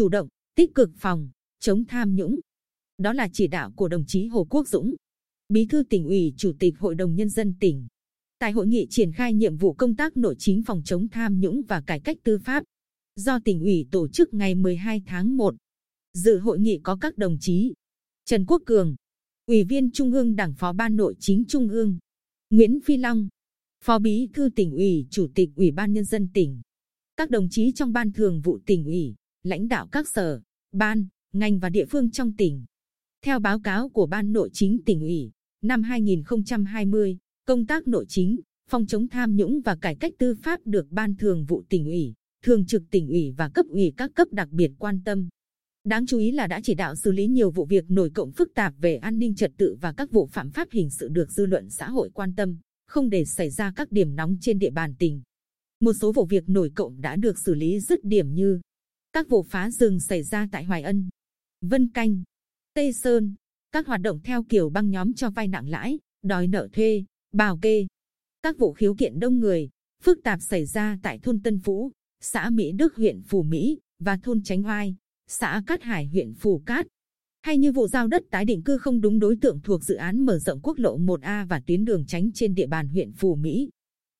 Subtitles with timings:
[0.00, 2.40] chủ động, tích cực phòng, chống tham nhũng.
[2.98, 4.94] Đó là chỉ đạo của đồng chí Hồ Quốc Dũng,
[5.48, 7.86] Bí thư tỉnh ủy, Chủ tịch Hội đồng Nhân dân tỉnh.
[8.38, 11.62] Tại hội nghị triển khai nhiệm vụ công tác nội chính phòng chống tham nhũng
[11.68, 12.64] và cải cách tư pháp,
[13.16, 15.54] do tỉnh ủy tổ chức ngày 12 tháng 1.
[16.12, 17.72] Dự hội nghị có các đồng chí
[18.24, 18.96] Trần Quốc Cường,
[19.46, 21.98] Ủy viên Trung ương Đảng Phó Ban Nội chính Trung ương,
[22.50, 23.28] Nguyễn Phi Long,
[23.84, 26.60] Phó Bí thư tỉnh ủy, Chủ tịch Ủy ban Nhân dân tỉnh,
[27.16, 30.40] các đồng chí trong Ban Thường vụ tỉnh ủy, lãnh đạo các sở,
[30.72, 32.64] ban, ngành và địa phương trong tỉnh.
[33.24, 35.30] Theo báo cáo của Ban Nội chính tỉnh ủy,
[35.62, 38.40] năm 2020, công tác nội chính,
[38.70, 42.14] phòng chống tham nhũng và cải cách tư pháp được Ban Thường vụ tỉnh ủy,
[42.44, 45.28] Thường trực tỉnh ủy và cấp ủy các cấp đặc biệt quan tâm.
[45.84, 48.54] Đáng chú ý là đã chỉ đạo xử lý nhiều vụ việc nổi cộng phức
[48.54, 51.46] tạp về an ninh trật tự và các vụ phạm pháp hình sự được dư
[51.46, 54.94] luận xã hội quan tâm, không để xảy ra các điểm nóng trên địa bàn
[54.98, 55.22] tỉnh.
[55.80, 58.60] Một số vụ việc nổi cộng đã được xử lý dứt điểm như
[59.12, 61.08] các vụ phá rừng xảy ra tại Hoài Ân,
[61.60, 62.22] Vân Canh,
[62.74, 63.34] Tây Sơn,
[63.72, 67.58] các hoạt động theo kiểu băng nhóm cho vay nặng lãi, đòi nợ thuê, bào
[67.58, 67.86] kê,
[68.42, 69.68] các vụ khiếu kiện đông người,
[70.02, 74.16] phức tạp xảy ra tại thôn Tân Phú, xã Mỹ Đức huyện Phù Mỹ và
[74.16, 76.86] thôn Chánh Hoai, xã Cát Hải huyện Phù Cát.
[77.42, 80.26] Hay như vụ giao đất tái định cư không đúng đối tượng thuộc dự án
[80.26, 83.70] mở rộng quốc lộ 1A và tuyến đường tránh trên địa bàn huyện Phù Mỹ.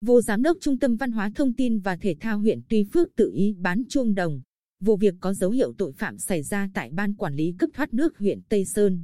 [0.00, 3.08] Vô giám đốc Trung tâm Văn hóa Thông tin và Thể thao huyện Tuy Phước
[3.16, 4.42] tự ý bán chuông đồng.
[4.84, 7.94] Vụ việc có dấu hiệu tội phạm xảy ra tại Ban Quản lý cấp thoát
[7.94, 9.02] nước huyện Tây Sơn.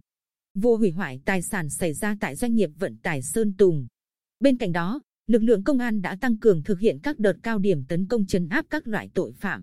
[0.54, 3.86] Vụ hủy hoại tài sản xảy ra tại doanh nghiệp vận tải Sơn Tùng.
[4.40, 7.58] Bên cạnh đó, lực lượng công an đã tăng cường thực hiện các đợt cao
[7.58, 9.62] điểm tấn công chấn áp các loại tội phạm.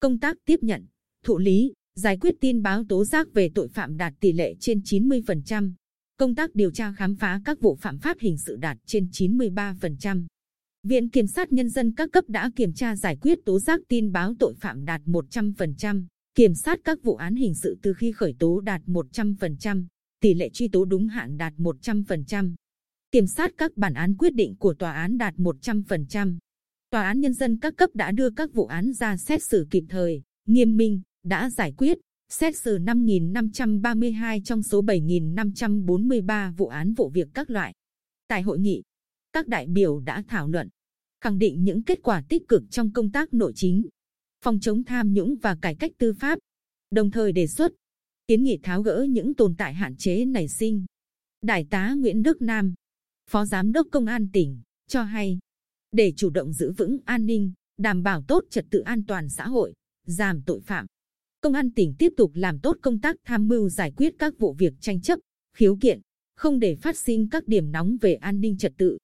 [0.00, 0.86] Công tác tiếp nhận,
[1.24, 4.78] thụ lý, giải quyết tin báo tố giác về tội phạm đạt tỷ lệ trên
[4.78, 5.72] 90%.
[6.16, 10.26] Công tác điều tra khám phá các vụ phạm pháp hình sự đạt trên 93%.
[10.84, 14.12] Viện Kiểm sát Nhân dân các cấp đã kiểm tra giải quyết tố giác tin
[14.12, 16.04] báo tội phạm đạt 100%,
[16.34, 19.86] kiểm sát các vụ án hình sự từ khi khởi tố đạt 100%,
[20.20, 22.54] tỷ lệ truy tố đúng hạn đạt 100%,
[23.12, 26.38] kiểm sát các bản án quyết định của tòa án đạt 100%.
[26.90, 29.84] Tòa án Nhân dân các cấp đã đưa các vụ án ra xét xử kịp
[29.88, 31.98] thời, nghiêm minh, đã giải quyết,
[32.28, 37.74] xét xử 5.532 trong số 7.543 vụ án vụ việc các loại.
[38.28, 38.82] Tại hội nghị,
[39.32, 40.68] các đại biểu đã thảo luận,
[41.24, 43.86] khẳng định những kết quả tích cực trong công tác nội chính,
[44.42, 46.38] phòng chống tham nhũng và cải cách tư pháp,
[46.90, 47.72] đồng thời đề xuất
[48.28, 50.84] kiến nghị tháo gỡ những tồn tại hạn chế nảy sinh.
[51.42, 52.74] Đại tá Nguyễn Đức Nam,
[53.30, 55.38] Phó Giám đốc Công an tỉnh, cho hay,
[55.92, 59.48] để chủ động giữ vững an ninh, đảm bảo tốt trật tự an toàn xã
[59.48, 59.74] hội,
[60.06, 60.86] giảm tội phạm.
[61.40, 64.52] Công an tỉnh tiếp tục làm tốt công tác tham mưu giải quyết các vụ
[64.52, 65.18] việc tranh chấp,
[65.56, 66.00] khiếu kiện,
[66.36, 68.98] không để phát sinh các điểm nóng về an ninh trật tự.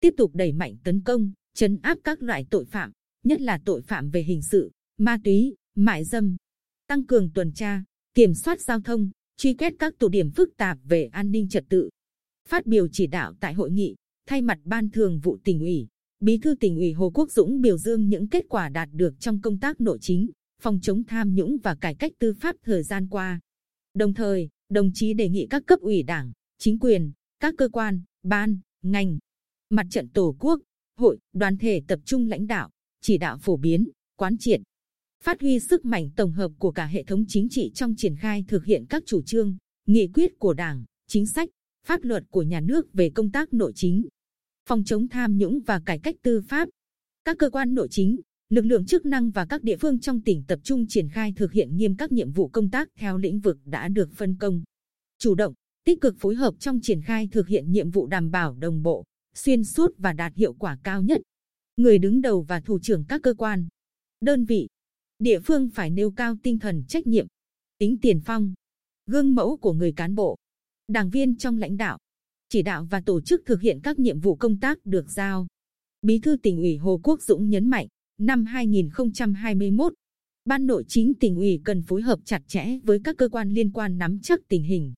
[0.00, 2.92] Tiếp tục đẩy mạnh tấn công, chấn áp các loại tội phạm,
[3.24, 6.36] nhất là tội phạm về hình sự, ma túy, mại dâm.
[6.86, 10.78] Tăng cường tuần tra, kiểm soát giao thông, truy quét các tụ điểm phức tạp
[10.84, 11.90] về an ninh trật tự.
[12.48, 13.94] Phát biểu chỉ đạo tại hội nghị,
[14.26, 15.88] thay mặt Ban Thường vụ tỉnh ủy,
[16.22, 19.40] Bí thư tỉnh ủy Hồ Quốc Dũng biểu dương những kết quả đạt được trong
[19.40, 20.30] công tác nội chính,
[20.60, 23.40] phòng chống tham nhũng và cải cách tư pháp thời gian qua.
[23.94, 28.02] Đồng thời, đồng chí đề nghị các cấp ủy đảng, chính quyền, các cơ quan,
[28.22, 29.18] ban, ngành,
[29.70, 30.60] mặt trận tổ quốc,
[30.96, 32.70] hội, đoàn thể tập trung lãnh đạo,
[33.00, 34.60] chỉ đạo phổ biến, quán triệt,
[35.22, 38.44] phát huy sức mạnh tổng hợp của cả hệ thống chính trị trong triển khai
[38.48, 41.48] thực hiện các chủ trương, nghị quyết của Đảng, chính sách,
[41.86, 44.08] pháp luật của nhà nước về công tác nội chính,
[44.68, 46.68] phòng chống tham nhũng và cải cách tư pháp.
[47.24, 48.20] Các cơ quan nội chính,
[48.50, 51.52] lực lượng chức năng và các địa phương trong tỉnh tập trung triển khai thực
[51.52, 54.62] hiện nghiêm các nhiệm vụ công tác theo lĩnh vực đã được phân công.
[55.18, 55.54] Chủ động,
[55.84, 59.04] tích cực phối hợp trong triển khai thực hiện nhiệm vụ đảm bảo đồng bộ,
[59.34, 61.20] xuyên suốt và đạt hiệu quả cao nhất.
[61.76, 63.68] Người đứng đầu và thủ trưởng các cơ quan,
[64.20, 64.68] đơn vị,
[65.18, 67.26] địa phương phải nêu cao tinh thần trách nhiệm,
[67.78, 68.54] tính tiền phong,
[69.06, 70.36] gương mẫu của người cán bộ,
[70.88, 71.98] đảng viên trong lãnh đạo,
[72.48, 75.46] chỉ đạo và tổ chức thực hiện các nhiệm vụ công tác được giao.
[76.02, 77.86] Bí thư tỉnh ủy Hồ Quốc Dũng nhấn mạnh,
[78.18, 79.94] năm 2021,
[80.44, 83.72] Ban nội chính tỉnh ủy cần phối hợp chặt chẽ với các cơ quan liên
[83.72, 84.92] quan nắm chắc tình hình,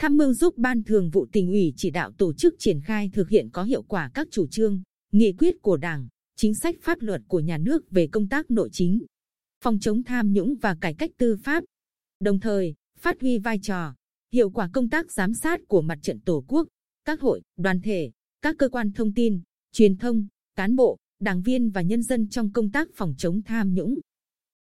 [0.00, 3.28] tham mưu giúp Ban Thường vụ tỉnh ủy chỉ đạo tổ chức triển khai thực
[3.28, 4.82] hiện có hiệu quả các chủ trương,
[5.12, 8.68] nghị quyết của Đảng, chính sách pháp luật của nhà nước về công tác nội
[8.72, 9.04] chính,
[9.64, 11.64] phòng chống tham nhũng và cải cách tư pháp.
[12.20, 13.94] Đồng thời, phát huy vai trò,
[14.32, 16.68] hiệu quả công tác giám sát của mặt trận tổ quốc,
[17.04, 18.10] các hội, đoàn thể,
[18.42, 19.40] các cơ quan thông tin,
[19.72, 20.26] truyền thông,
[20.56, 23.98] cán bộ, đảng viên và nhân dân trong công tác phòng chống tham nhũng,